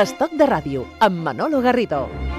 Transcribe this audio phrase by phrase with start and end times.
[0.00, 2.29] Estoc de ràdio, amb Manolo Garrido.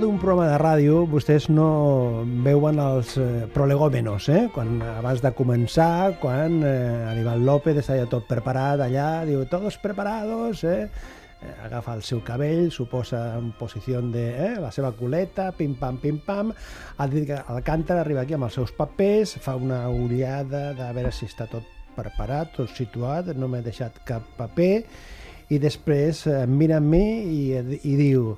[0.00, 4.42] D'un programa de ràdio, vostès no veuen els eh, prolegòmenos, eh?
[4.54, 9.76] Quan, abans de començar, quan eh, Aníbal López està ja tot preparat allà, diu, todos
[9.82, 10.88] preparados, eh?
[11.40, 16.00] Eh, agafa el seu cabell, s'ho posa en posició de eh, la seva culeta, pim-pam,
[16.00, 16.54] pim-pam,
[17.00, 21.66] Alcántara arriba aquí amb els seus papers, fa una ullada de veure si està tot
[21.96, 24.74] preparat, tot situat, no m'he deixat cap paper,
[25.52, 27.04] i després eh, mira a mi
[27.36, 27.42] i,
[27.84, 28.32] i diu,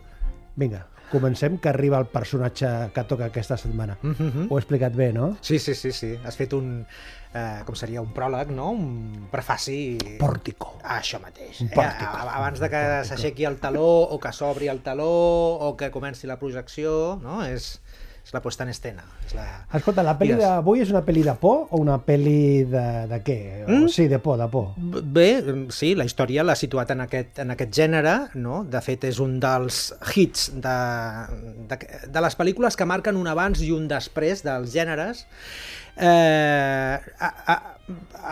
[0.59, 3.98] vinga, comencem, que arriba el personatge que toca aquesta setmana.
[4.03, 4.47] Mm -hmm.
[4.48, 5.37] Ho he explicat bé, no?
[5.41, 6.17] Sí, sí, sí, sí.
[6.25, 6.87] Has fet un,
[7.34, 8.70] eh, com seria, un pròleg, no?
[8.70, 9.98] Un prefaci...
[10.19, 10.78] Pòrtico.
[10.83, 11.61] Ah, això mateix.
[11.61, 12.17] Un pòrtico.
[12.17, 12.37] Eh?
[12.39, 15.12] Abans de que s'aixequi el taló o que s'obri el taló
[15.69, 17.44] o que comenci la projecció, no?
[17.44, 17.81] És,
[18.23, 19.03] és la puesta en escena.
[19.27, 19.45] És la...
[19.75, 23.39] Escolta, la pel·li d'avui és una pel·li de por o una pel·li de, de què?
[23.67, 23.91] Mm?
[23.91, 24.73] Sí, de por, de por.
[25.03, 25.28] Bé,
[25.75, 28.62] sí, la història l'ha situat en aquest, en aquest gènere, no?
[28.70, 29.84] De fet, és un dels
[30.15, 30.78] hits de,
[31.73, 31.81] de,
[32.15, 35.27] de les pel·lícules que marquen un abans i un després dels gèneres.
[35.93, 37.56] Eh, a, a,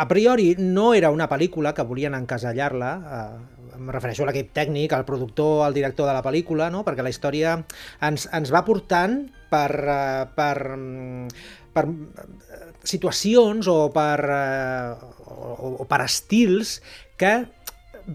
[0.00, 4.92] a priori no era una pel·lícula que volien encasellar-la, eh, em refereixo a l'equip tècnic,
[4.92, 6.84] al productor, al director de la pel·lícula, no?
[6.86, 7.56] perquè la història
[8.04, 15.72] ens, ens va portant per, eh, per, mm, per eh, situacions o per, eh, o,
[15.80, 16.78] o per estils
[17.20, 17.34] que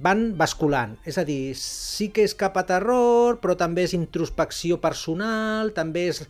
[0.05, 0.95] van basculant.
[1.07, 6.07] És a dir, sí que és cap a terror, però també és introspecció personal, també
[6.11, 6.23] és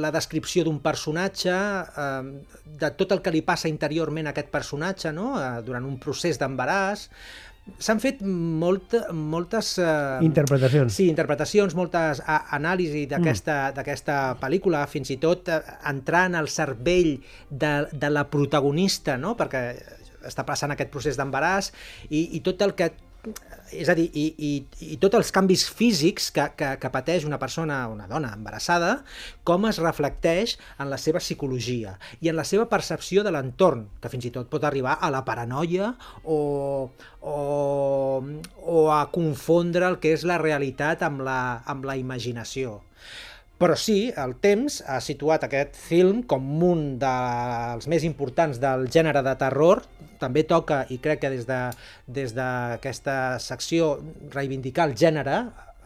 [0.00, 1.54] la descripció d'un personatge,
[2.80, 5.36] de tot el que li passa interiorment a aquest personatge, no?
[5.62, 7.10] durant un procés d'embaràs.
[7.62, 9.76] S'han fet molta, moltes...
[9.78, 10.96] Eh, Interpretacions.
[10.98, 17.14] Sí, interpretacions, moltes a, anàlisi d'aquesta d'aquesta pel·lícula, fins i tot eh, entrant al cervell
[17.48, 19.36] de, de la protagonista, no?
[19.38, 19.62] perquè
[20.26, 21.70] està passant aquest procés d'embaràs
[22.10, 22.90] i, i tot el que
[23.72, 24.50] és a dir, i, i,
[24.92, 28.92] i tots els canvis físics que, que, que pateix una persona, una dona embarassada,
[29.48, 34.10] com es reflecteix en la seva psicologia i en la seva percepció de l'entorn, que
[34.12, 35.92] fins i tot pot arribar a la paranoia
[36.24, 36.38] o,
[37.22, 37.36] o,
[38.76, 42.80] o a confondre el que és la realitat amb la, amb la imaginació.
[43.62, 49.20] Però sí, el temps ha situat aquest film com un dels més importants del gènere
[49.22, 49.84] de terror.
[50.18, 51.70] També toca, i crec que des de-
[52.06, 53.92] des d'aquesta de, secció,
[54.34, 55.36] reivindicar el gènere,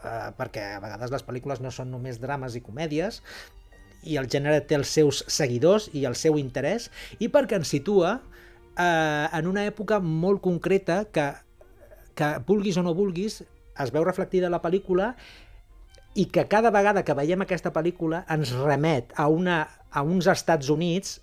[0.03, 3.21] eh, perquè a vegades les pel·lícules no són només drames i comèdies,
[4.03, 6.89] i el gènere té els seus seguidors i el seu interès,
[7.19, 8.21] i perquè ens situa
[8.77, 11.33] eh, en una època molt concreta que,
[12.15, 13.43] que vulguis o no vulguis,
[13.77, 15.15] es veu reflectida a la pel·lícula
[16.17, 19.61] i que cada vegada que veiem aquesta pel·lícula ens remet a, una,
[19.93, 21.19] a uns Estats Units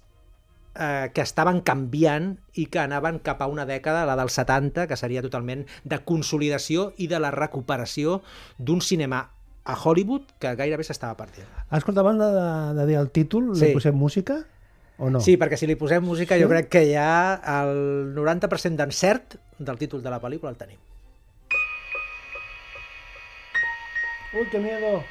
[0.78, 4.96] eh, que estaven canviant i que anaven cap a una dècada, la dels 70, que
[4.98, 8.20] seria totalment de consolidació i de la recuperació
[8.58, 9.24] d'un cinema
[9.64, 11.46] a Hollywood que gairebé s'estava perdent.
[11.72, 12.30] Escolta, abans de,
[12.78, 13.70] de dir el títol, Sí.
[13.70, 14.42] li posem música
[14.98, 15.18] o no?
[15.24, 16.42] Sí, perquè si li posem música Sí?
[16.44, 20.78] jo crec que ja el 90% d'encert del títol de la pel·lícula el tenim.
[24.34, 25.04] Uy, qué miedo.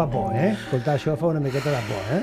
[0.00, 0.52] Fa por, eh?
[0.56, 2.22] Escoltar això fa una miqueta de por, eh?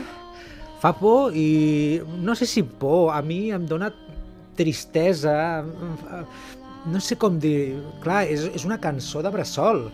[0.81, 3.91] Fa por i no sé si por, a mi em dona
[4.57, 5.62] tristesa,
[6.88, 7.77] no sé com dir...
[8.01, 9.88] Clar, és, és una cançó de bressol.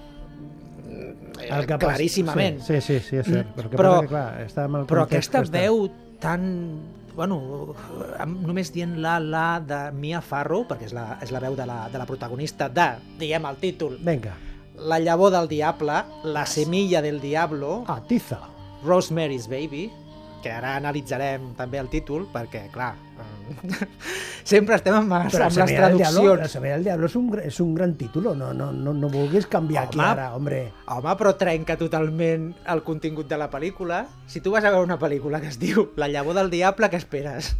[1.43, 2.61] El que passa- claríssimament.
[2.63, 3.49] Sí, sí, sí, és cert.
[3.57, 5.63] Però, que Però- que, clar, està amb el Però aquesta que està.
[5.65, 5.87] veu
[6.23, 6.45] tan...
[7.13, 7.35] Bueno,
[8.41, 11.83] només dient la, la de Mia Farrow, perquè és la, és la veu de la,
[11.93, 12.87] de la protagonista de,
[13.19, 14.31] diguem el títol, Vinga,
[14.77, 18.39] La llavor del diable, La semilla del diablo, atiza.
[18.83, 19.91] Rosemary's Baby,
[20.43, 22.95] que ara analitzarem també el títol, perquè, clar,
[24.51, 26.51] sempre estem amb, amb les del Diablo, la traduccions.
[26.51, 29.85] Semilla del Diablo és un, és un gran títol, no, no, no, no vulguis canviar
[29.87, 30.09] aquí Home.
[30.09, 30.63] ara, hombre.
[30.91, 34.03] Home, però trenca totalment el contingut de la pel·lícula.
[34.27, 36.99] Si tu vas a veure una pel·lícula que es diu La llavor del diable, què
[36.99, 37.53] esperes?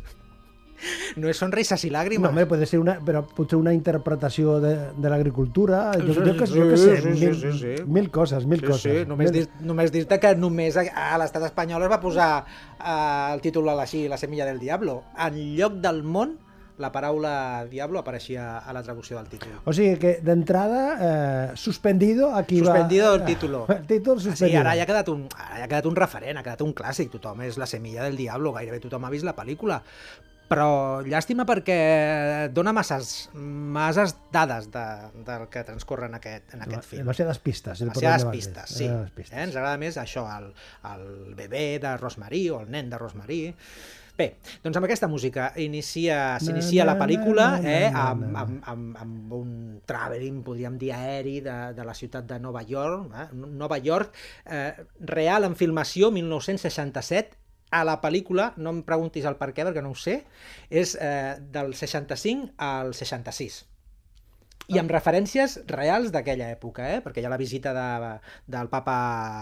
[1.16, 2.30] No és sonrises i No, làgrimes.
[2.30, 6.68] home, pot ser una, però potser una interpretació de, de l'agricultura, jo, jo, que, jo
[6.70, 7.84] que Sí, sé, sí, sí, mil, sí, sí.
[7.86, 9.00] mil coses, mil Sí, coses.
[9.02, 12.32] sí, només Mil- dir- només dir-te que només a, a l'estat espanyol es va posar
[12.80, 15.04] eh, el títol a així, La semilla del diablo.
[15.18, 16.40] En lloc del món,
[16.80, 19.52] la paraula diablo apareixia a la traducció del títol.
[19.64, 23.16] O sigui que d'entrada, eh, suspendido, aquí Suspendido va...
[23.16, 23.66] el título.
[23.70, 24.62] El títol Sí, suspendido.
[24.62, 27.12] ara ja ha quedat un, ara ja ha quedat un referent, ha quedat un clàssic,
[27.14, 29.84] tothom és la semilla del diablo, gairebé tothom ha vist la pel·lícula.
[30.52, 31.78] Però llàstima perquè
[32.54, 34.84] dona masses, masses dades de,
[35.26, 37.02] del que transcorre en aquest, en aquest film.
[37.06, 37.82] Demasiades pistes.
[37.82, 38.84] el Demasiades pistes, sí.
[38.86, 39.38] demasiades pistes.
[39.40, 39.44] Eh?
[39.48, 40.52] Ens agrada més això, el,
[40.92, 43.42] el bebè de Rosmarí o el nen de Rosmarí.
[44.14, 44.28] Bé,
[44.62, 49.56] doncs amb aquesta música inicia- s'inicia la pel·lícula eh, amb, amb, amb, amb un
[49.90, 53.10] traveling, podríem dir, aeri de, de la ciutat de Nova York.
[53.10, 53.26] Eh?
[53.34, 54.14] Nova York,
[54.46, 57.40] eh, real en filmació, 1967,
[57.74, 60.22] a la pel·lícula, no em preguntis el per què, perquè no ho sé,
[60.70, 63.64] és eh, del 65 al 66
[64.72, 67.00] i amb referències reals d'aquella època, eh?
[67.04, 68.12] perquè hi ha la visita de,
[68.48, 68.96] del papa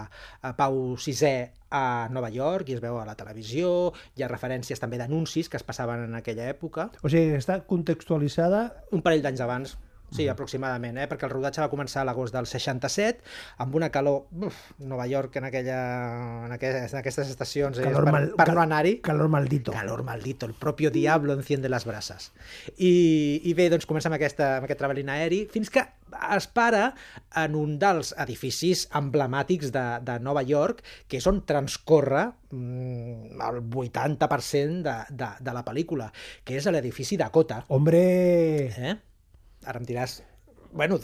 [0.08, 1.32] eh, Pau VI
[1.70, 5.60] a Nova York i es veu a la televisió, hi ha referències també d'anuncis que
[5.60, 9.76] es passaven en aquella època, O sigui, està contextualitzada un parell d'anys abans,
[10.12, 11.06] sí, aproximadament, eh?
[11.10, 13.22] perquè el rodatge va començar a l'agost del 67,
[13.64, 15.78] amb una calor, uf, Nova York en, aquella,
[16.46, 17.86] en, aquestes, en aquestes estacions, eh?
[17.88, 19.72] Calor per, mal- per cal- no anar-hi, calor maldito.
[19.72, 22.30] Calor maldito, el propio diablo enciende les brases.
[22.76, 25.84] I, i bé, doncs comença amb, aquesta, amb aquest traveling aeri, fins que
[26.36, 26.90] es para
[27.40, 33.62] en un dels edificis emblemàtics de, de Nova York, que és on transcorre mm, el
[33.64, 36.10] 80% de, de, de la pel·lícula,
[36.44, 37.62] que és l'edifici Dakota.
[37.72, 38.02] Hombre,
[38.76, 38.94] Eh?
[39.66, 40.20] Ara em diràs,
[40.72, 40.98] bueno,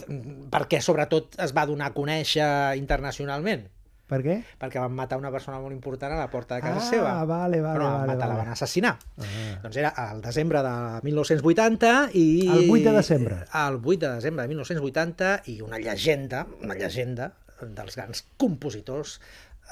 [0.51, 2.47] perquè sobretot es va donar a conèixer
[2.79, 3.67] internacionalment?
[4.09, 4.39] per què?
[4.57, 7.09] Perquè van matar una persona molt important a la porta de casa Ah, seva.
[7.29, 8.45] vale, vale, Però la van vale, matar, la vale.
[8.47, 8.95] van assassinar.
[9.21, 9.59] Ah.
[9.61, 10.71] Doncs era al desembre de
[11.03, 12.23] 1980 i...
[12.47, 13.35] El 8 de desembre.
[13.53, 19.19] El 8 de desembre de 1980 i una llegenda, una llegenda dels grans compositors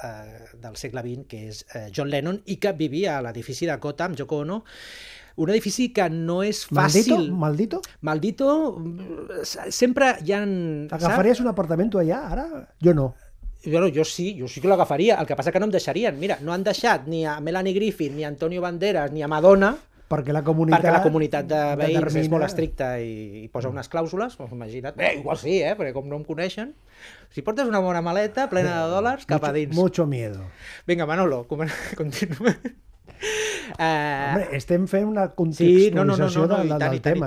[0.04, 4.06] eh, del segle XX, que és eh, John Lennon, i que vivia a l'edifici Dakota
[4.06, 4.62] amb Yoko Ono,
[5.38, 7.14] un edifici que no és Maldito?
[7.14, 7.30] fàcil...
[7.32, 7.80] Maldito?
[8.02, 10.42] Maldito, mm, sempre hi ha...
[10.98, 12.46] ¿Agafarías un apartamento allá ara?
[12.82, 13.14] Jo no.
[13.64, 15.16] Bueno, jo sí, jo sí que l'agafaria.
[15.20, 16.18] El que passa que no em deixarien.
[16.18, 19.76] Mira, no han deixat ni a Melanie Griffith, ni a Antonio Banderas, ni a Madonna,
[20.08, 20.80] Perquè la comunitat...
[20.80, 24.54] perquè la comunitat de veïns és determina- molt estricta i, i posa unes clàusules, doncs
[24.56, 24.96] imagina't.
[24.96, 25.74] Bé, igual sí, eh?
[25.76, 26.70] perquè com no em coneixen...
[27.28, 29.76] Si portes una bona maleta plena de dòlars, cap a dins.
[29.76, 30.46] Mucho miedo.
[30.88, 31.42] Vinga, Manolo,
[32.00, 32.54] continua.
[33.78, 37.26] Eh, Hombre, estem fent una Sí, no, no, contextualització no, no, no, del, tema,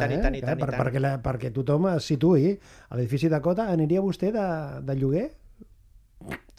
[0.81, 2.56] perquè, la, perquè tothom es situï
[2.89, 3.68] a l'edifici Dakota.
[3.72, 4.48] Aniria vostè de,
[4.88, 5.28] de lloguer?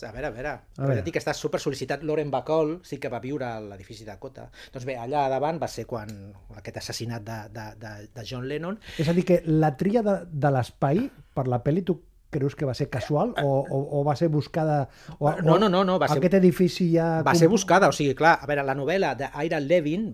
[0.02, 0.48] A veure, a veure.
[0.48, 1.02] A A veure.
[1.14, 2.02] que està super sol·licitat.
[2.02, 4.48] Lauren Bacall sí que va viure a l'edifici Dakota.
[4.74, 6.10] Doncs bé, allà davant va ser quan
[6.58, 10.16] aquest assassinat de, de, de, de John Lennon És a dir, que la tria de,
[10.26, 11.04] de l'espai
[11.34, 12.00] per la pel·li tu
[12.32, 14.88] creus que va ser casual o, o, o va ser buscada?
[15.18, 17.22] O, No, o no, no, no, va ser- Aquest edifici ja...
[17.22, 20.08] Va ser buscada, o sigui, clar, a veure, la novel·la d'Ira Levin,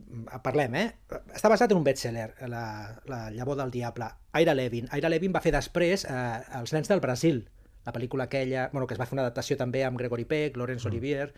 [0.44, 0.86] parlem, eh?
[1.32, 2.64] Està basat en un bestseller, la,
[3.08, 4.10] la llavor del diable.
[4.38, 4.90] Ira Levin.
[4.98, 6.18] Ira Levin va fer després eh,
[6.60, 7.40] Els nens del Brasil,
[7.86, 10.86] la pel·lícula aquella, bueno, que es va fer una adaptació també amb Gregory Peck, Laurence
[10.90, 11.30] Olivier,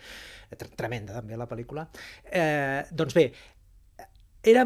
[0.59, 1.85] tre- tremenda també la pel·lícula.
[2.27, 3.29] Eh, doncs bé,
[4.43, 4.65] era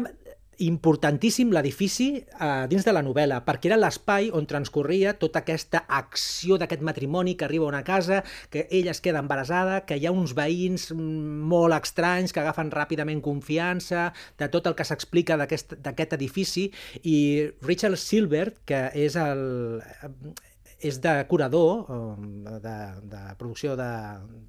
[0.63, 6.59] importantíssim l'edifici eh, dins de la novel·la, perquè era l'espai on transcorria tota aquesta acció
[6.61, 10.15] d'aquest matrimoni que arriba a una casa, que ella es queda embarassada, que hi ha
[10.15, 16.17] uns veïns mm, molt estranys que agafen ràpidament confiança, de tot el que s'explica d'aquest
[16.17, 16.69] edifici,
[17.03, 17.17] i
[17.65, 19.45] Richard Silbert, que és el
[20.79, 22.75] és de curador, eh, de,
[23.15, 23.89] de producció de,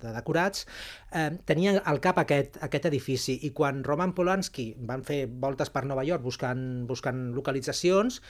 [0.02, 0.66] de decorats,
[1.12, 3.38] eh, tenia al cap aquest, aquest edifici.
[3.48, 8.22] I quan Roman Polanski van fer voltes per Nova York buscant, buscant localitzacions,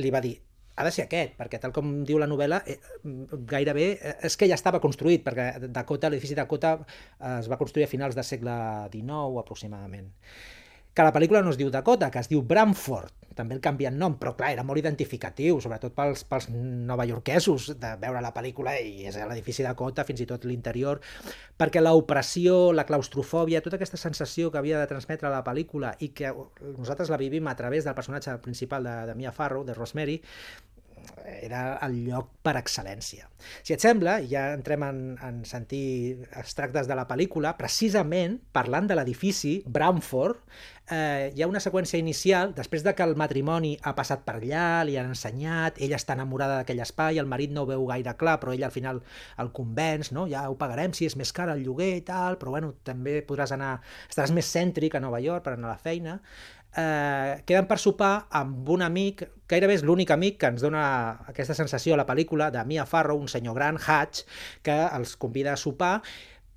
[0.00, 0.36] li va dir
[0.76, 2.78] ha de ser aquest, perquè tal com diu la novel·la, eh,
[3.50, 7.86] gairebé eh, és que ja estava construït, perquè Dakota, l'edifici Dakota eh, es va construir
[7.86, 8.56] a finals del segle
[8.92, 10.10] XIX aproximadament.
[10.94, 14.16] Que la pel·lícula no es diu Dakota, que es diu Bramford, també el canvien nom,
[14.20, 19.18] però clar, era molt identificatiu, sobretot pels, pels novaiorquesos, de veure la pel·lícula i és
[19.20, 21.00] l'edifici Dakota, fins i tot l'interior,
[21.60, 26.32] perquè l'opressió, la claustrofòbia, tota aquesta sensació que havia de transmetre la pel·lícula i que
[26.76, 30.20] nosaltres la vivim a través del personatge principal de, de Mia Farrow, de Rosemary,
[31.24, 33.28] era el lloc per excel·lència.
[33.62, 38.96] Si et sembla, ja entrem en, en sentir extractes de la pel·lícula, precisament parlant de
[38.98, 40.40] l'edifici Bramford,
[40.90, 44.66] eh, hi ha una seqüència inicial, després de que el matrimoni ha passat per allà,
[44.84, 48.36] li han ensenyat, ella està enamorada d'aquell espai, el marit no ho veu gaire clar,
[48.42, 49.00] però ell al final
[49.40, 50.26] el convenç, no?
[50.30, 53.54] ja ho pagarem si és més car el lloguer i tal, però bueno, també podràs
[53.56, 53.78] anar,
[54.10, 56.20] estaràs més cèntric a Nova York per anar a la feina,
[56.76, 60.84] eh, queden per sopar amb un amic, gairebé és l'únic amic que ens dona
[61.30, 64.24] aquesta sensació a la pel·lícula, de Mia Farrow, un senyor gran, Hatch,
[64.62, 65.98] que els convida a sopar,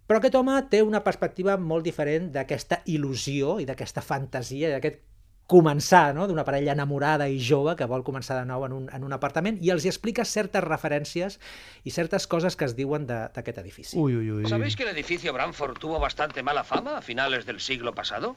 [0.07, 5.03] però aquest home té una perspectiva molt diferent d'aquesta il·lusió i d'aquesta fantasia, d'aquest
[5.47, 6.27] començar no?
[6.27, 9.57] d'una parella enamorada i jove que vol començar de nou en un, en un apartament
[9.63, 11.39] i els hi explica certes referències
[11.87, 13.95] i certes coses que es diuen d'aquest edifici.
[13.95, 14.49] Uy, uy, uy.
[14.51, 18.35] ¿Sabéis que el edificio Branford tuvo bastante mala fama a finales del siglo pasado?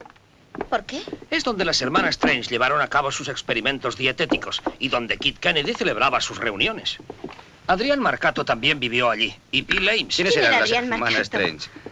[0.69, 1.03] ¿Por qué?
[1.31, 5.75] Es donde las hermanas Strange llevaron a cabo sus experimentos dietéticos y donde Kit Kennedy
[5.75, 6.99] celebraba sus reuniones.
[7.67, 10.17] Adrián Marcato también vivió allí, y Bill Ames.
[10.17, 11.39] ¿Quién era Adrián Marcato?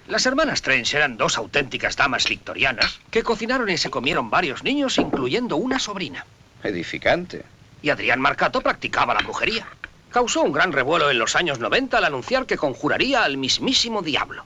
[0.08, 4.98] Las hermanas Strange eran dos auténticas damas victorianas que cocinaron y se comieron varios niños,
[4.98, 6.24] incluyendo una sobrina.
[6.62, 7.44] Edificante.
[7.82, 9.68] Y Adrián Marcato practicaba la brujería.
[10.10, 14.44] Causó un gran revuelo en los años 90 al anunciar que conjuraría al mismísimo diablo.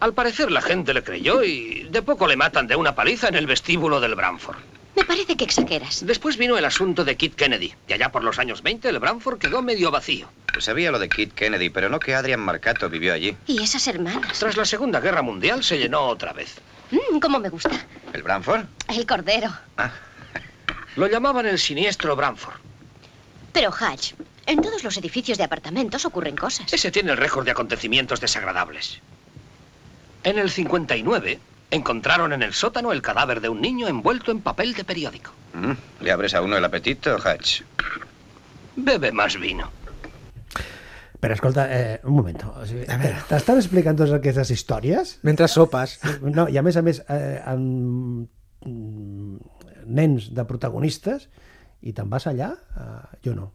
[0.00, 3.34] Al parecer la gente le creyó y de poco le matan de una paliza en
[3.34, 4.56] el vestíbulo del Branford.
[4.94, 6.04] Me parece que exageras.
[6.06, 7.72] Después vino el asunto de Kit Kennedy.
[7.88, 10.28] Y allá por los años 20 el Branford quedó medio vacío.
[10.58, 13.36] Sabía lo de Kit Kennedy, pero no que Adrian Marcato vivió allí.
[13.46, 14.38] ¿Y esas hermanas?
[14.38, 16.56] Tras la Segunda Guerra Mundial se llenó otra vez.
[16.90, 17.70] Mm, ¿Cómo me gusta?
[18.12, 18.64] ¿El Branford?
[18.88, 19.52] El cordero.
[19.76, 19.92] Ah,
[20.96, 22.56] Lo llamaban el siniestro Branford.
[23.52, 24.14] Pero, Hatch,
[24.46, 26.72] en todos los edificios de apartamentos ocurren cosas.
[26.72, 29.00] Ese tiene el récord de acontecimientos desagradables.
[30.24, 31.38] En el 59
[31.70, 35.32] encontraron en el sótano el cadáver de un niño envuelto en papel de periódico.
[35.54, 35.72] mm,
[36.04, 37.62] ¿Le abres a uno el apetito, Hatch?
[38.76, 39.70] Bebe más vino.
[41.20, 42.44] Però escolta, eh, un moment.
[42.44, 42.84] O sigui,
[43.26, 45.16] T'estan explicant totes aquestes històries?
[45.26, 45.96] Mentre sopes.
[46.22, 48.28] No, i a més a més, eh, amb
[48.62, 49.38] mm,
[49.98, 51.26] nens de protagonistes,
[51.82, 52.52] i te'n vas allà?
[52.54, 53.50] Eh, jo no.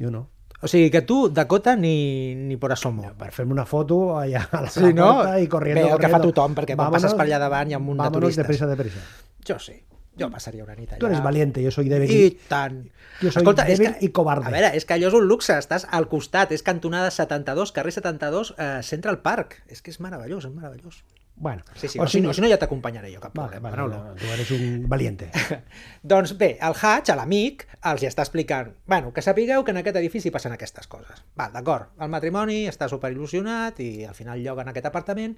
[0.00, 0.30] Jo no.
[0.62, 3.10] O sigui que tu, Dakota, ni, ni por asomo.
[3.18, 5.10] Per fer-me una foto allà a la Sí, no?
[5.38, 6.32] i corriendo, Bé, el que fa corriendo.
[6.32, 8.44] tothom, perquè quan passes per allà davant hi ha un munt de vámonos turistes.
[8.46, 9.02] deprisa, deprisa.
[9.46, 9.74] Jo sí,
[10.18, 11.00] jo passaria una nit allà.
[11.02, 12.10] Tu eres valiente, yo soy débil.
[12.10, 12.78] I tant.
[13.20, 14.46] Jo soy és débil i cobarde.
[14.48, 17.92] A veure, és que allò és un luxe, estàs al costat, és cantonada 72, carrer
[17.92, 19.60] 72, eh, Central Park.
[19.68, 21.04] És que és meravellós, és meravellós.
[21.36, 23.70] Bueno, Sí, sí, o o, si, no, si no ja t'acompanyaré jo, cap Vale, problema.
[23.70, 24.04] vale, Manolo.
[24.10, 25.30] no, tu eres un valiente.
[26.02, 29.80] Doncs bé, el Hatch, a l'amic, els hi està explicant bueno, que sapigueu que en
[29.82, 31.24] aquest edifici passen aquestes coses.
[31.34, 35.34] Val, d'acord, el matrimoni està superil·lusionat i al final lloguen aquest apartament,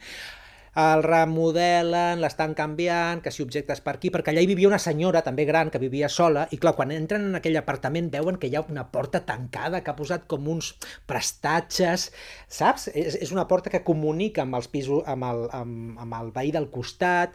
[0.77, 5.23] el remodelen, l'estan canviant, que si objectes per aquí, perquè allà hi vivia una senyora
[5.25, 8.59] també gran que vivia sola i clar, quan entren en aquell apartament veuen que hi
[8.59, 10.75] ha una porta tancada que ha posat com uns
[11.09, 12.11] prestatges,
[12.49, 12.91] saps?
[12.93, 16.53] És, és una porta que comunica amb els pisos, amb el, amb, amb el veí
[16.53, 17.33] del costat,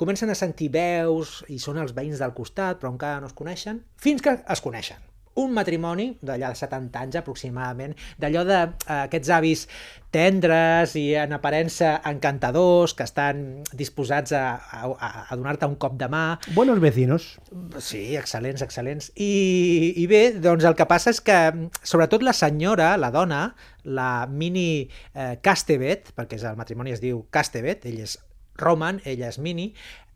[0.00, 3.84] comencen a sentir veus i són els veïns del costat, però encara no es coneixen,
[4.00, 5.09] fins que es coneixen.
[5.40, 9.66] Un matrimoni d'allà de 70 anys aproximadament, d'allò d'aquests avis
[10.10, 16.10] tendres i en aparença encantadors, que estan disposats a, a, a donar-te un cop de
[16.10, 16.24] mà,
[16.56, 17.30] Buenos vecinos.
[17.78, 19.12] Sí, excel·lents, excel·lents.
[19.14, 21.38] I, I bé, doncs el que passa és que,
[21.82, 23.44] sobretot la senyora, la dona,
[23.84, 28.18] la Mini eh, Castevet, perquè és el matrimoni es diu Castevet, ell és
[28.60, 29.70] Roman, ella és Mini,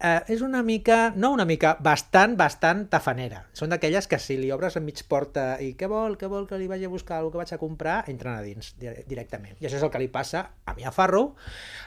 [0.04, 3.46] eh, és una mica, no una mica, bastant, bastant tafanera.
[3.56, 6.58] Són d'aquelles que si li obres a mig porta i què vol, què vol que
[6.60, 9.56] li vagi a buscar, el que vaig a comprar, entren a dins di- directament.
[9.60, 11.32] I això és el que li passa a Mia Farrow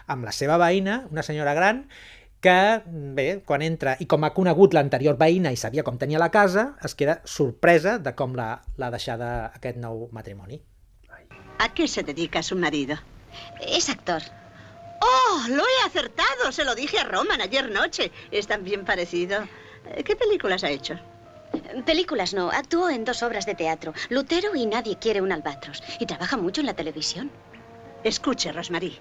[0.07, 1.85] amb la seva veïna, una senyora gran,
[2.41, 2.81] que,
[3.17, 6.75] bé, quan entra, i com ha conegut l'anterior veïna i sabia com tenia la casa,
[6.85, 10.61] es queda sorpresa de com l'ha l'ha deixada aquest nou matrimoni.
[11.59, 12.95] ¿A qué se dedica su marido?
[13.59, 14.21] Es actor.
[15.01, 16.51] ¡Oh, lo he acertado!
[16.51, 18.11] Se lo dije a Roman ayer noche.
[18.31, 19.47] Es tan bien parecido.
[19.91, 20.99] Eh, ¿Qué películas ha hecho?
[21.85, 25.81] Películas no, actuó en dos obras de teatro, Lutero y Nadie quiere un albatros.
[25.99, 27.31] Y trabaja mucho en la televisión.
[28.03, 28.99] Escuche, Rosmarie.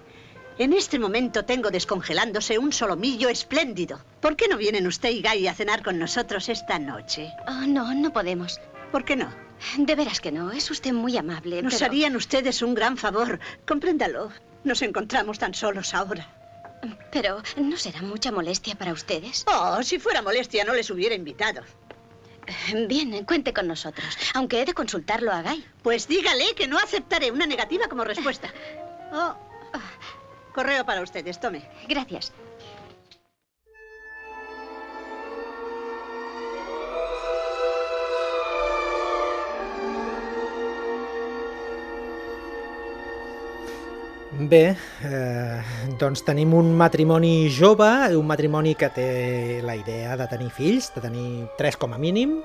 [0.57, 3.99] En este momento tengo descongelándose un solomillo espléndido.
[4.21, 7.31] ¿Por qué no vienen usted y Guy a cenar con nosotros esta noche?
[7.47, 8.59] Oh, no, no podemos.
[8.91, 9.29] ¿Por qué no?
[9.77, 11.61] De veras que no, es usted muy amable.
[11.61, 13.39] Nos pero- harían ustedes un gran favor.
[13.67, 14.31] Compréndalo.
[14.63, 16.27] Nos encontramos tan solos ahora.
[17.11, 19.45] Pero, ¿no será mucha molestia para ustedes?
[19.47, 21.61] Oh, si fuera molestia no les hubiera invitado.
[22.87, 25.65] Bien, cuente con nosotros, aunque he de consultarlo a Guy.
[25.83, 28.53] Pues dígale que no aceptaré una negativa como respuesta.
[29.11, 29.35] Oh,
[30.53, 31.67] correo para ustedes, tome.
[31.87, 32.31] Gracias.
[44.37, 45.61] Bé, eh,
[45.97, 49.07] doncs tenim un matrimoni jove, un matrimoni que té
[49.65, 52.35] la idea de tenir fills, de tenir tres com a mínim,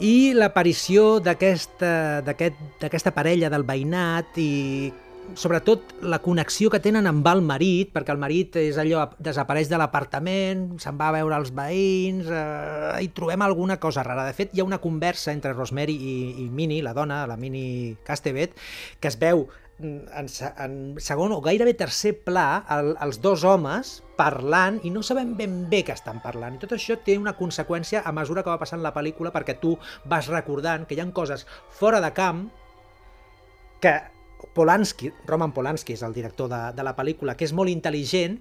[0.00, 4.92] i l'aparició d'aquesta d'aquest- d'aquesta parella del veïnat i
[5.34, 9.78] sobretot la connexió que tenen amb el marit, perquè el marit és allò, desapareix de
[9.78, 14.24] l'apartament, se'n va a veure els veïns, eh, hi trobem alguna cosa rara.
[14.24, 17.96] De fet, hi ha una conversa entre Rosemary i, i Minnie, la dona, la Minnie
[18.04, 18.56] Castevet,
[19.00, 19.48] que es veu
[19.82, 20.28] en,
[20.64, 25.62] en segon o gairebé tercer pla el, els dos homes parlant i no sabem ben
[25.70, 26.56] bé què estan parlant.
[26.56, 29.76] I tot això té una conseqüència a mesura que va passant la pel·lícula perquè tu
[30.08, 31.46] vas recordant que hi han coses
[31.78, 32.46] fora de camp
[33.82, 33.96] que
[34.54, 38.38] Polanski, Roman Polanski és el director de, de la pel·lícula, que és molt intel·ligent,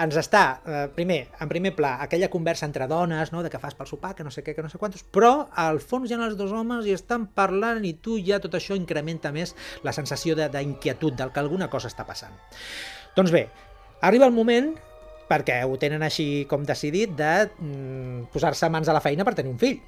[0.00, 3.76] ens està, eh, primer, en primer pla, aquella conversa entre dones, no?, de que fas
[3.78, 6.20] pel sopar, que no sé què, que no sé quantos, però al fons hi ha
[6.24, 9.54] els dos homes i estan parlant i tu ja tot això incrementa més
[9.86, 12.36] la sensació d'inquietud, del que alguna cosa està passant.
[13.16, 13.48] Doncs bé,
[14.06, 14.74] arriba el moment
[15.30, 19.52] perquè ho tenen així com decidit de mm, posar-se mans a la feina per tenir
[19.52, 19.78] un fill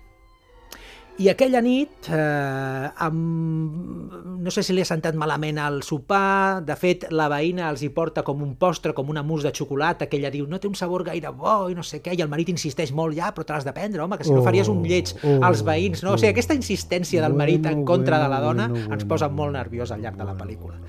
[1.20, 4.12] i aquella nit, eh, amb...
[4.42, 7.90] no sé si li ha sentat malament al sopar, de fet la veïna els hi
[7.94, 10.78] porta com un postre, com una mousse de xocolata, que ella diu no té un
[10.78, 13.54] sabor gaire bo i no sé què, i el marit insisteix molt, ja, però te
[13.54, 16.16] l'has de prendre, home, que si no faries un lleig oh, als veïns, no?
[16.16, 19.92] O sigui, aquesta insistència del marit en contra de la dona ens posa molt nerviós
[19.92, 20.80] al llarg de la pel·lícula.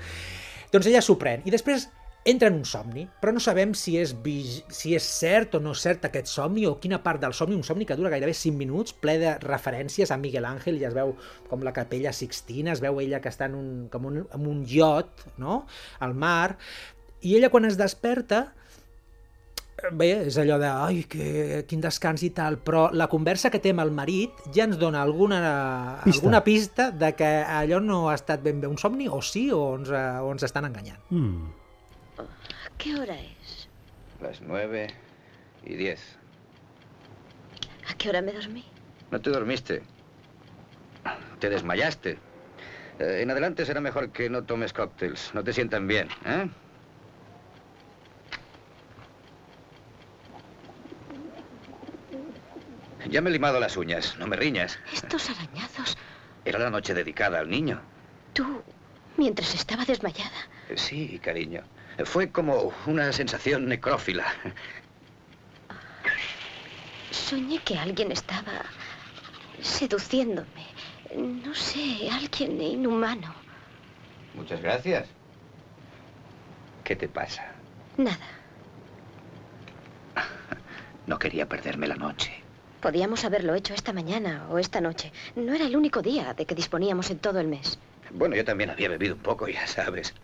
[0.72, 1.86] Doncs ella s'ho pren, i després
[2.24, 4.14] entra en un somni, però no sabem si és,
[4.72, 7.84] si és cert o no cert aquest somni o quina part del somni, un somni
[7.84, 11.12] que dura gairebé 5 minuts, ple de referències a Miguel Ángel, i es veu
[11.50, 14.64] com la capella Sixtina, es veu ella que està en un, com un, en un
[14.64, 15.64] iot, no?,
[16.00, 16.56] al mar,
[17.20, 18.46] i ella quan es desperta,
[19.92, 23.74] bé, és allò de, ai, que, quin descans i tal, però la conversa que té
[23.74, 25.42] amb el marit ja ens dona alguna
[26.04, 29.50] pista, alguna pista de que allò no ha estat ben bé un somni, o sí,
[29.52, 31.04] o ens, o ens estan enganyant.
[31.10, 31.63] Mm.
[32.78, 33.68] ¿Qué hora es?
[34.20, 34.88] Las nueve
[35.64, 36.16] y diez.
[37.88, 38.64] ¿A qué hora me dormí?
[39.10, 39.82] No te dormiste.
[41.38, 42.18] Te desmayaste.
[42.98, 45.30] Eh, en adelante será mejor que no tomes cócteles.
[45.34, 46.48] No te sientan bien, ¿eh?
[53.10, 54.16] Ya me he limado las uñas.
[54.18, 54.78] No me riñas.
[54.92, 55.96] Estos arañazos.
[56.44, 57.80] Era la noche dedicada al niño.
[58.32, 58.62] Tú,
[59.16, 60.30] mientras estaba desmayada.
[60.74, 61.62] Sí, cariño.
[62.04, 64.24] Fue como una sensación necrófila.
[67.10, 68.64] Soñé que alguien estaba
[69.62, 70.66] seduciéndome.
[71.16, 73.32] No sé, alguien inhumano.
[74.34, 75.08] Muchas gracias.
[76.82, 77.44] ¿Qué te pasa?
[77.96, 78.26] Nada.
[81.06, 82.32] No quería perderme la noche.
[82.80, 85.12] Podíamos haberlo hecho esta mañana o esta noche.
[85.36, 87.78] No era el único día de que disponíamos en todo el mes.
[88.10, 90.14] Bueno, yo también había bebido un poco, ya sabes.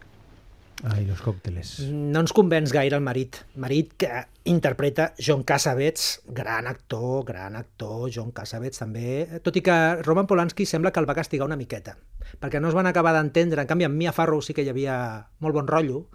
[0.88, 1.74] Ai, los còcteles.
[1.90, 3.42] No ens convenç gaire el marit.
[3.60, 9.76] Marit que interpreta John Cassavetes, gran actor, gran actor, John Cassavetes també, tot i que
[10.00, 11.98] Roman Polanski sembla que el va castigar una miqueta,
[12.40, 13.60] perquè no es van acabar d'entendre.
[13.60, 14.96] En canvi, amb Mia Farrow sí que hi havia
[15.44, 16.06] molt bon rotllo,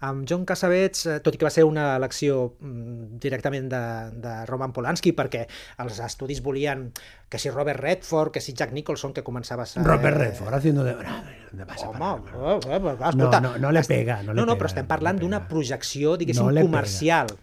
[0.00, 3.80] amb John Cassavetes, eh, tot i que va ser una elecció mm, directament de,
[4.22, 5.44] de Roman Polanski, perquè
[5.82, 6.88] els estudis volien
[7.28, 9.82] que si Robert Redford, que si Jack Nicholson, que començava a ser...
[9.84, 10.94] Robert Redford, haciendo de...
[10.94, 14.22] de pasa Home, oh, oh, oh, escolta, no, no, no le pega.
[14.22, 17.34] No, le no, no pega, però estem parlant no d'una projecció, diguéssim, No comercial.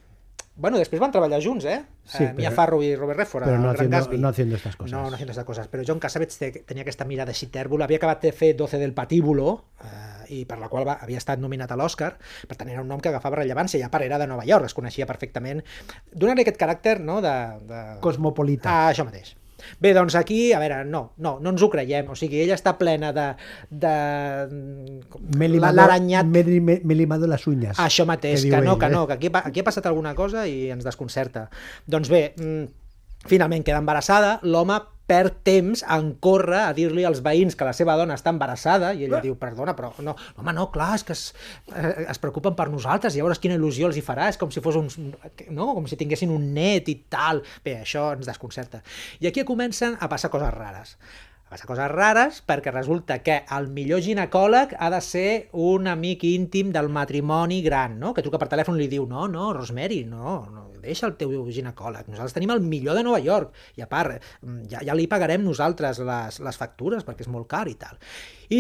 [0.56, 1.82] Bueno, després van treballar junts, eh?
[2.08, 4.18] Sí, eh, Mia Farrow i Robert Redford Pero a no Gran haciendo, Gatsby.
[4.18, 4.92] no haciendo estas cosas.
[4.94, 5.68] No, no haciendo estas cosas.
[5.68, 7.90] Però John Cassavetes te, tenia aquesta mirada així tèrbola.
[7.90, 11.44] Havia acabat de fer 12 del patíbulo, eh, i per la qual va, havia estat
[11.44, 12.14] nominat a l'Oscar.
[12.48, 13.82] Per tant, era un nom que agafava rellevància.
[13.84, 15.62] Ja a part era de Nova York, es coneixia perfectament.
[16.14, 17.36] Donar-li aquest caràcter no, de,
[17.68, 17.82] de...
[18.02, 18.72] Cosmopolita.
[18.72, 19.36] Ah, això mateix.
[19.80, 22.10] Bé, doncs aquí, a veure, no, no, no ens ho creiem.
[22.10, 23.28] O sigui, ella està plena de...
[23.70, 23.94] de
[25.36, 27.78] Me he la- limado, l'aranyat me, me- me he limado las uñas.
[27.80, 28.90] això mateix, que que, no, ell, que eh?
[28.90, 31.50] no, que aquí, aquí ha passat alguna cosa i ens desconcerta.
[31.86, 32.66] Doncs bé, mm,
[33.28, 37.96] finalment queda embarassada, l'home perd temps en córrer a dir-li als veïns que la seva
[38.00, 41.28] dona està embarassada i ella diu, perdona, però no, home, no, clar, és que es,
[41.74, 44.64] eh, es preocupen per nosaltres i llavors quina il·lusió els hi farà, és com si
[44.66, 45.70] fos uns, no?
[45.78, 47.44] com si tinguessin un net i tal.
[47.66, 48.82] Bé, això ens desconcerta.
[49.22, 50.98] I aquí comencen a passar coses rares.
[51.46, 56.26] A passar coses rares perquè resulta que el millor ginecòleg ha de ser un amic
[56.26, 58.16] íntim del matrimoni gran, no?
[58.16, 61.34] que truca per telèfon i li diu no, no, Rosemary, no, no deixa el teu
[61.52, 65.10] ginecòleg, nosaltres tenim el millor de Nova York i a part mm, ja, ja li
[65.12, 68.00] pagarem nosaltres les, les factures perquè és molt car i tal.
[68.50, 68.60] I,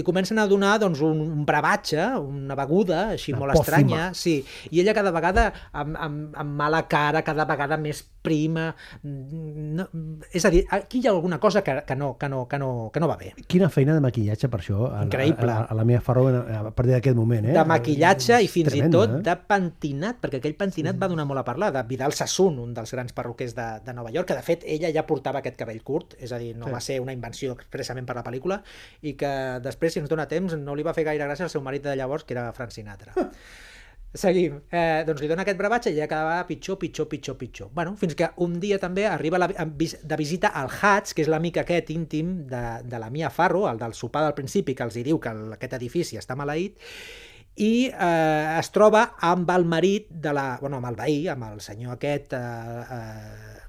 [0.00, 3.76] i comencen a donar doncs, un, un brevatge, una beguda així Una molt pòcima.
[3.80, 4.38] estranya, sí,
[4.70, 9.86] i ella cada vegada amb, amb, amb mala cara, cada vegada més prima, no,
[10.32, 12.90] és a dir, aquí hi ha alguna cosa que, que, no, que, no, que, no,
[12.92, 13.32] que no va bé.
[13.48, 14.90] Quina feina de maquillatge per això.
[14.90, 15.48] A, Increïble.
[15.50, 17.54] A, a, la meva Farrow a partir d'aquest moment, eh?
[17.56, 19.22] de maquillatge i fins Tremenda, i tot eh?
[19.30, 21.70] de pentinat, perquè aquell pentinat va donar molt a parlar.
[21.70, 24.64] la de Vidal Sassoon, un dels grans perruquers de, de Nova York, que de fet
[24.66, 26.70] ella ja portava aquest cabell curt, és a dir, no Sí.
[26.70, 26.74] sí.
[26.74, 28.60] va ser una invenció expressament per la pel·lícula,
[29.02, 29.32] i que
[29.64, 31.96] després, si ens dona temps, no li va fer gaire gràcia al seu marit de
[31.98, 33.14] llavors, que era Frank Sinatra.
[34.10, 34.56] Seguim.
[34.74, 37.68] Eh, doncs li dona aquest brevatge i ja cada vegada pitjor, pitjor, pitjor, pitjor.
[37.76, 41.60] Bueno, fins que un dia també arriba la, de visita al Hutch, que és l'amic
[41.62, 45.04] aquest íntim de, de la Mia Farrow, el del sopar del principi, que els hi
[45.06, 46.82] diu que el, aquest edifici està maleït,
[47.62, 50.46] i eh, es troba amb el marit de la...
[50.58, 52.42] Bueno, amb el veí, amb el senyor aquest eh,
[52.98, 53.59] eh,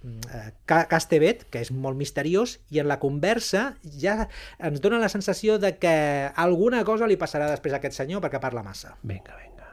[0.65, 5.75] Castevet, que és molt misteriós, i en la conversa ja ens dona la sensació de
[5.77, 5.95] que
[6.35, 8.95] alguna cosa li passarà després a aquest senyor perquè parla massa.
[9.03, 9.67] Vinga, vinga.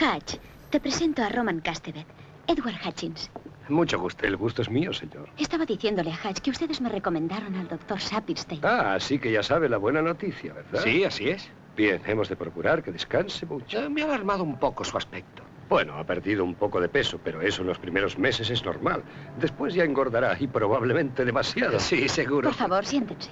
[0.00, 0.38] Hatch,
[0.70, 2.06] te presento a Roman Castevet,
[2.46, 3.30] Edward Hutchins.
[3.68, 4.26] Mucho gusto.
[4.26, 5.28] El gusto es mío, señor.
[5.36, 8.60] Estaba diciéndole a Hatch que ustedes me recomendaron al doctor Sapirstein.
[8.64, 10.82] Ah, así que ya sabe la buena noticia, ¿verdad?
[10.82, 11.50] Sí, así es.
[11.76, 13.78] Bien, hemos de procurar que descanse mucho.
[13.78, 15.42] Eh, me ha alarmado un poco su aspecto.
[15.68, 19.04] Bueno, ha perdido un poco de peso, pero eso en los primeros meses es normal.
[19.36, 21.78] Después ya engordará y probablemente demasiado.
[21.78, 22.48] Sí, seguro.
[22.48, 23.30] Por favor, siéntense.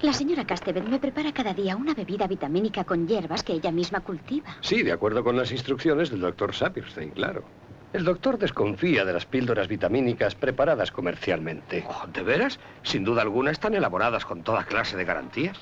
[0.00, 4.00] La señora Castevet me prepara cada día una bebida vitamínica con hierbas que ella misma
[4.00, 4.56] cultiva.
[4.60, 7.44] Sí, de acuerdo con las instrucciones del doctor Sapirstein, claro.
[7.92, 11.84] El doctor desconfía de las píldoras vitamínicas preparadas comercialmente.
[11.86, 12.58] Oh, ¿De veras?
[12.82, 15.58] Sin duda alguna están elaboradas con toda clase de garantías.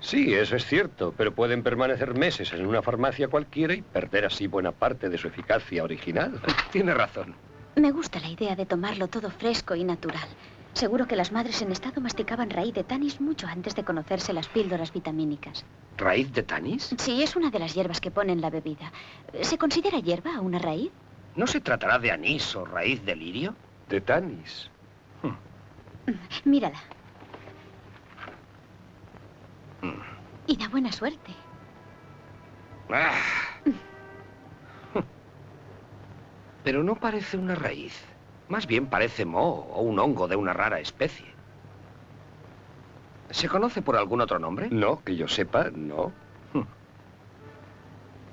[0.00, 4.46] Sí, eso es cierto, pero pueden permanecer meses en una farmacia cualquiera y perder así
[4.46, 6.40] buena parte de su eficacia original.
[6.70, 7.34] Tiene razón.
[7.76, 10.28] Me gusta la idea de tomarlo todo fresco y natural.
[10.72, 14.48] Seguro que las madres en estado masticaban raíz de tanis mucho antes de conocerse las
[14.48, 15.64] píldoras vitamínicas.
[15.96, 16.94] ¿Raíz de tanis?
[16.98, 18.92] Sí, es una de las hierbas que pone en la bebida.
[19.40, 20.92] ¿Se considera hierba una raíz?
[21.34, 23.54] ¿No se tratará de anís o raíz de lirio?
[23.88, 24.70] De tanis.
[26.44, 26.78] Mírala.
[30.46, 31.32] Y da buena suerte.
[32.90, 33.12] Ah.
[36.64, 38.04] Pero no parece una raíz.
[38.48, 41.26] Más bien parece moho o un hongo de una rara especie.
[43.30, 44.68] ¿Se conoce por algún otro nombre?
[44.70, 46.12] No, que yo sepa, no.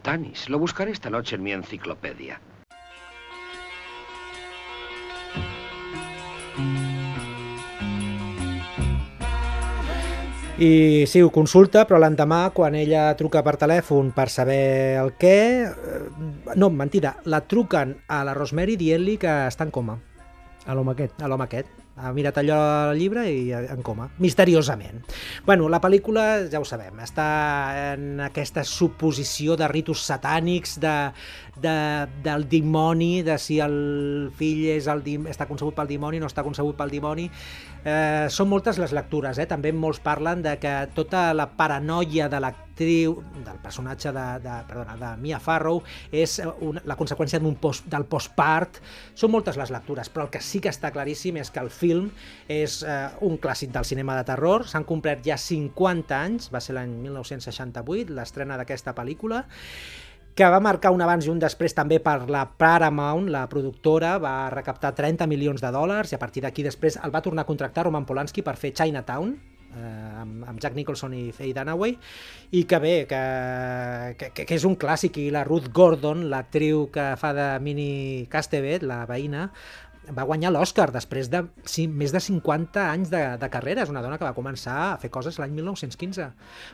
[0.03, 0.49] Tanis.
[0.49, 2.39] Lo buscaré esta noche en mi enciclopedia.
[10.63, 15.35] I sí, ho consulta, però l'endemà, quan ella truca per telèfon per saber el què...
[15.67, 19.97] eh, No, mentida, la truquen a la Rosemary dient-li que està en coma,
[20.65, 21.17] A l'home aquest.
[21.19, 21.79] a l'home aquest.
[21.93, 22.55] Ha mirat allò
[22.89, 25.03] al llibre i en coma, misteriosament.
[25.45, 27.27] Bueno, la pel·lícula, ja ho sabem, està
[27.93, 30.93] en aquesta suposició de ritus satànics, de,
[31.55, 36.43] de, del dimoni, de si el fill és el està concebut pel dimoni, no està
[36.45, 37.29] concebut pel dimoni.
[37.83, 39.45] Eh, són moltes les lectures, eh?
[39.49, 44.95] també molts parlen de que tota la paranoia de l'actriu, del personatge de, de, perdona,
[45.01, 48.79] de Mia Farrow, és una, la conseqüència d'un post, del postpart.
[49.19, 52.09] Són moltes les lectures, però el que sí que està claríssim és que el film
[52.47, 56.79] és eh, un clàssic del cinema de terror, s'han complert ja 50 anys, va ser
[56.79, 59.43] l'any 1968, l'estrena d'aquesta pel·lícula,
[60.35, 64.49] que va marcar un abans i un després també per la Paramount, la productora, va
[64.49, 67.85] recaptar 30 milions de dòlars i a partir d'aquí després el va tornar a contractar
[67.85, 69.35] Roman Polanski per fer Chinatown,
[69.77, 71.93] eh, amb, amb Jack Nicholson i Faye Dunaway,
[72.57, 73.21] i que bé, que,
[74.17, 78.85] que, que, és un clàssic, i la Ruth Gordon, l'actriu que fa de Minnie Castevet,
[78.89, 79.51] la veïna,
[80.11, 83.85] va guanyar l'Oscar després de sí, més de 50 anys de, de carrera.
[83.85, 86.29] És una dona que va començar a fer coses l'any 1915.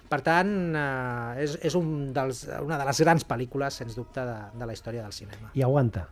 [0.10, 4.40] Per tant, eh, és, és un dels, una de les grans pel·lícules, sens dubte, de,
[4.60, 5.54] de la història del cinema.
[5.54, 6.08] I aguanta.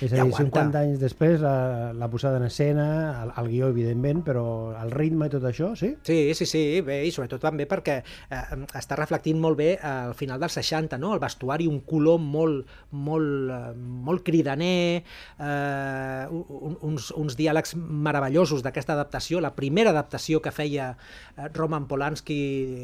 [0.00, 0.62] És a dir, aguanta.
[0.66, 2.86] 50 anys després, la, la posada en escena,
[3.22, 4.46] el, el guió, evidentment, però
[4.80, 5.92] el ritme i tot això, sí?
[6.06, 8.42] Sí, sí, sí, bé, i sobretot també perquè eh,
[8.78, 11.14] està reflectint molt bé al final dels 60, no?
[11.16, 15.02] El vestuari, un color molt, molt, eh, molt cridaner,
[15.38, 21.86] eh, un, uns, uns diàlegs meravellosos d'aquesta adaptació, la primera adaptació que feia eh, Roman
[21.88, 22.40] Polanski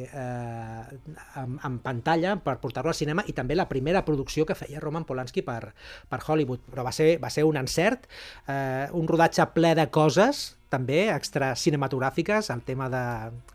[0.06, 1.00] eh,
[1.42, 5.06] en, en pantalla per portar-lo al cinema i també la primera producció que feia Roman
[5.08, 5.72] Polanski per,
[6.08, 8.08] per Hollywood, però va ser, va ser un encert,
[8.48, 13.02] eh, un rodatge ple de coses, també extra cinematogràfiques, el tema de,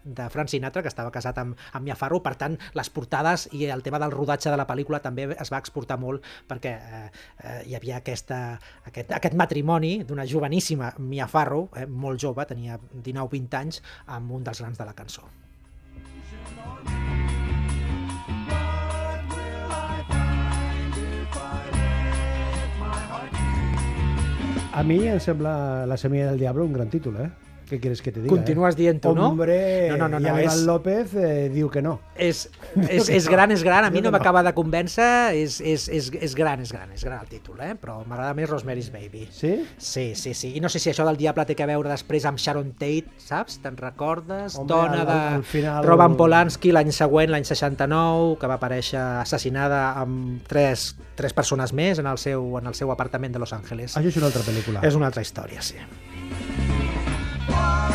[0.06, 3.66] de Frank Sinatra, que estava casat amb, amb Mia Farrow, per tant, les portades i
[3.74, 7.58] el tema del rodatge de la pel·lícula també es va exportar molt perquè eh, eh,
[7.72, 8.42] hi havia aquesta,
[8.86, 14.46] aquest, aquest matrimoni d'una joveníssima Mia Farrow, eh, molt jove, tenia 19-20 anys, amb un
[14.46, 15.26] dels grans de la cançó.
[24.78, 27.47] A mi em sembla La semilla del diablo un gran títol, eh?
[27.68, 28.32] Què quieres que te diga?
[28.34, 28.78] Continues eh?
[28.78, 29.28] dient-ho, no?
[29.30, 32.00] Hombre, No, no, no, no, Aníbal és- López eh, diu que no.
[32.16, 32.50] És,
[32.90, 34.18] és, és gran, és gran, a mi no no.
[34.18, 37.74] m'acaba de convèncer, és, és, és, és gran, és gran, és gran el títol, eh?
[37.76, 39.28] però m'agrada més Rosemary's Baby.
[39.32, 39.66] Sí?
[39.78, 40.54] Sí, sí, sí.
[40.56, 43.60] I no sé si això del Diable té que veure després amb Sharon Tate, saps?
[43.64, 44.56] Te'n recordes?
[44.56, 49.00] Home, Dona al- de al final- Roman Polanski l'any següent, l'any 69, que va aparèixer
[49.26, 53.52] assassinada amb tres, tres persones més en el seu, en el seu apartament de Los
[53.54, 53.98] Angeles.
[53.98, 54.84] Això és una altra pel·lícula.
[54.88, 55.76] És una altra història, sí.
[57.58, 57.87] Why?